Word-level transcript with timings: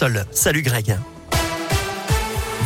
Salut 0.00 0.62
Greg. 0.62 1.19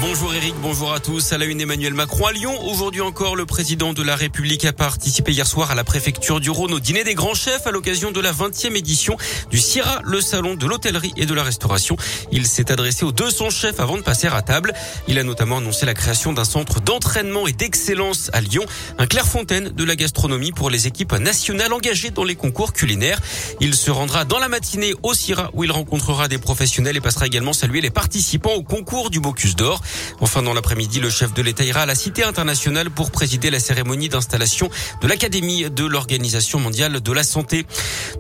Bonjour 0.07 0.35
Eric, 0.35 0.55
bonjour 0.61 0.93
à 0.93 1.01
tous. 1.01 1.33
À 1.33 1.39
la 1.39 1.47
une 1.47 1.63
Emmanuel 1.63 1.95
Macron 1.95 2.27
à 2.27 2.33
Lyon. 2.33 2.55
Aujourd'hui 2.67 3.01
encore, 3.01 3.37
le 3.37 3.47
président 3.47 3.95
de 3.95 4.03
la 4.03 4.17
République 4.17 4.67
a 4.67 4.75
participé 4.75 5.33
hier 5.33 5.47
soir 5.47 5.71
à 5.71 5.75
la 5.75 5.83
préfecture 5.83 6.41
du 6.41 6.51
Rhône 6.51 6.75
au 6.75 6.79
dîner 6.79 7.05
des 7.05 7.15
grands 7.15 7.33
chefs 7.33 7.67
à 7.67 7.71
l'occasion 7.71 8.13
de 8.13 8.21
la 8.21 8.31
20e 8.31 8.77
édition 8.77 9.17
du 9.51 9.59
CIRA, 9.59 10.03
le 10.05 10.21
salon 10.21 10.57
de 10.57 10.67
l'hôtellerie 10.67 11.15
et 11.17 11.25
de 11.25 11.33
la 11.33 11.43
restauration. 11.43 11.97
Il 12.31 12.47
s'est 12.47 12.71
adressé 12.71 13.07
aux 13.07 13.13
200 13.13 13.49
chefs 13.49 13.81
avant 13.81 13.97
de 13.97 14.03
passer 14.03 14.27
à 14.27 14.43
table. 14.43 14.75
Il 15.09 15.19
a 15.19 15.23
notamment 15.23 15.57
annoncé 15.57 15.87
la 15.87 15.95
création 15.95 16.35
d'un 16.35 16.45
centre 16.45 16.81
d'entraînement 16.81 17.47
et 17.47 17.53
d'excellence 17.53 18.29
à 18.35 18.43
Lyon, 18.43 18.67
un 18.99 19.07
Clairefontaine 19.07 19.71
de 19.71 19.85
la 19.85 19.97
gastronomie 19.97 20.53
pour 20.53 20.69
les 20.69 20.87
équipes 20.87 21.15
nationales 21.15 21.73
engagées 21.73 22.11
dans 22.11 22.25
les 22.25 22.37
concours 22.37 22.75
culinaires. 22.75 23.23
Il 23.61 23.75
se 23.75 23.91
rendra 23.91 24.27
dans 24.27 24.39
la 24.39 24.49
matinée 24.49 24.93
au 25.03 25.15
CIRA 25.15 25.51
où 25.55 25.65
il 25.65 25.73
rencontrera 25.73 26.29
des 26.29 26.39
professionnels 26.39 26.99
et 26.99 27.01
passera 27.01 27.27
également 27.27 27.55
saluer 27.55 27.81
les 27.81 27.91
participants 27.91 28.53
au 28.53 28.63
concours 28.63 29.09
du 29.09 29.19
Bocuse 29.19 29.57
d'Or. 29.57 29.81
Enfin, 30.21 30.43
dans 30.43 30.55
l'après-midi, 30.55 31.01
le 31.01 31.11
chef 31.11 31.35
de 31.35 31.43
l'État 31.43 31.65
ira 31.65 31.83
à 31.83 31.87
la 31.87 31.95
Cité 31.95 32.25
internationale 32.25 32.91
pour 32.91 33.11
présider 33.11 33.51
la 33.51 33.61
cérémonie 33.61 34.09
d'installation 34.09 34.69
de 35.01 35.07
l'Académie 35.09 35.71
de 35.71 35.85
l'Organisation 35.85 36.59
mondiale 36.59 37.01
de 37.01 37.13
la 37.13 37.25
santé. 37.25 37.67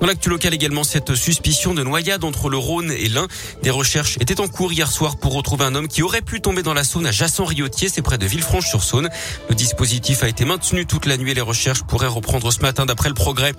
Dans 0.01 0.07
l'actu 0.07 0.29
local 0.29 0.55
également, 0.55 0.85
cette 0.85 1.15
suspicion 1.15 1.75
de 1.75 1.83
noyade 1.83 2.25
entre 2.25 2.49
le 2.49 2.57
Rhône 2.57 2.91
et 2.91 3.09
l'Ain. 3.09 3.27
Des 3.63 3.71
recherches 3.71 4.17
étaient 4.21 4.41
en 4.41 4.49
cours 4.49 4.73
hier 4.73 4.91
soir 4.91 5.17
pour 5.17 5.35
retrouver 5.35 5.65
un 5.65 5.75
homme 5.75 5.89
qui 5.89 6.03
aurait 6.03 6.23
pu 6.23 6.41
tomber 6.41 6.63
dans 6.63 6.75
la 6.75 6.85
Saône 6.85 7.07
à 7.07 7.13
Jasson-Riotier, 7.13 7.89
c'est 7.89 8.03
près 8.03 8.19
de 8.19 8.27
Villefranche-sur-Saône. 8.27 9.09
Le 9.49 9.55
dispositif 9.55 10.23
a 10.23 10.29
été 10.29 10.45
maintenu 10.45 10.87
toute 10.87 11.07
la 11.07 11.17
nuit 11.17 11.31
et 11.31 11.35
les 11.35 11.41
recherches 11.41 11.83
pourraient 11.83 12.07
reprendre 12.07 12.51
ce 12.53 12.61
matin 12.61 12.87
d'après 12.87 13.09
le 13.09 13.15
progrès. 13.15 13.53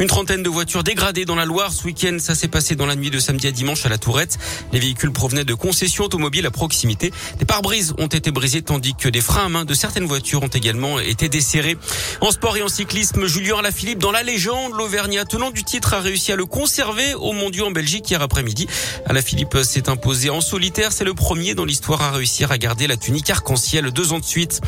Une 0.00 0.06
trentaine 0.06 0.42
de 0.42 0.48
voitures 0.48 0.84
dégradées 0.84 1.24
dans 1.24 1.34
la 1.34 1.44
Loire 1.44 1.72
ce 1.72 1.84
week-end. 1.84 2.16
Ça 2.18 2.34
s'est 2.34 2.48
passé 2.48 2.76
dans 2.76 2.86
la 2.86 2.96
nuit 2.96 3.10
de 3.10 3.18
samedi 3.18 3.46
à 3.46 3.50
dimanche 3.50 3.86
à 3.86 3.88
la 3.88 3.98
Tourette. 3.98 4.38
Les 4.72 4.80
véhicules 4.80 5.12
provenaient 5.12 5.44
de 5.44 5.54
concessions 5.54 6.04
automobiles 6.04 6.46
à 6.46 6.50
proximité. 6.50 7.12
Pare-brises 7.44 7.94
ont 7.98 8.06
été 8.06 8.30
brisés 8.30 8.62
tandis 8.62 8.94
que 8.94 9.08
des 9.08 9.20
freins 9.20 9.46
à 9.46 9.48
main 9.48 9.64
de 9.64 9.74
certaines 9.74 10.06
voitures 10.06 10.42
ont 10.42 10.48
également 10.48 10.98
été 11.00 11.28
desserrés. 11.28 11.76
En 12.20 12.30
sport 12.30 12.56
et 12.56 12.62
en 12.62 12.68
cyclisme, 12.68 13.26
Julien 13.26 13.58
Alaphilippe 13.58 13.98
dans 13.98 14.12
la 14.12 14.22
légende, 14.22 14.72
l'Auvergnat 14.76 15.24
tenant 15.24 15.50
du 15.50 15.64
titre 15.64 15.94
a 15.94 16.00
réussi 16.00 16.32
à 16.32 16.36
le 16.36 16.46
conserver 16.46 17.14
au 17.14 17.32
Mondiaux 17.32 17.66
en 17.66 17.70
Belgique 17.70 18.10
hier 18.10 18.22
après-midi. 18.22 18.66
Alaphilippe 19.06 19.58
s'est 19.62 19.88
imposé 19.88 20.30
en 20.30 20.40
solitaire, 20.40 20.92
c'est 20.92 21.04
le 21.04 21.14
premier 21.14 21.54
dans 21.54 21.64
l'histoire 21.64 22.02
à 22.02 22.12
réussir 22.12 22.50
à 22.52 22.58
garder 22.58 22.86
la 22.86 22.96
tunique 22.96 23.30
arc-en-ciel 23.30 23.90
deux 23.90 24.12
ans 24.12 24.20
de 24.20 24.24
suite. 24.24 24.60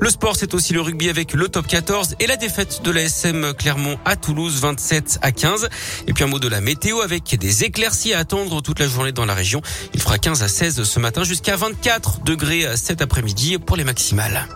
Le 0.00 0.10
sport, 0.10 0.36
c'est 0.36 0.54
aussi 0.54 0.72
le 0.72 0.80
rugby 0.80 1.08
avec 1.08 1.32
le 1.32 1.48
top 1.48 1.66
14 1.66 2.16
et 2.20 2.26
la 2.26 2.36
défaite 2.36 2.82
de 2.82 2.90
la 2.90 3.02
SM 3.02 3.54
Clermont 3.54 3.98
à 4.04 4.16
Toulouse 4.16 4.60
27 4.60 5.18
à 5.22 5.32
15. 5.32 5.68
Et 6.06 6.12
puis 6.12 6.24
un 6.24 6.28
mot 6.28 6.38
de 6.38 6.48
la 6.48 6.60
météo 6.60 7.00
avec 7.00 7.36
des 7.36 7.64
éclaircies 7.64 8.14
à 8.14 8.18
attendre 8.18 8.60
toute 8.62 8.78
la 8.78 8.86
journée 8.88 9.12
dans 9.12 9.24
la 9.24 9.34
région. 9.34 9.62
Il 9.94 10.00
fera 10.00 10.18
15 10.18 10.42
à 10.42 10.48
16 10.48 10.82
ce 10.82 11.00
matin 11.00 11.24
jusqu'à 11.24 11.56
24 11.56 12.17
degrés 12.24 12.76
cet 12.76 13.02
après-midi 13.02 13.58
pour 13.58 13.76
les 13.76 13.84
maximales. 13.84 14.46